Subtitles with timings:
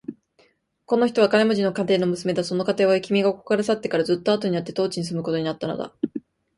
[0.87, 2.43] この人は金持の家庭の娘だ。
[2.43, 5.93] その家庭は、君がここから去ってからずっとあとになって当地に住むことになったのだ。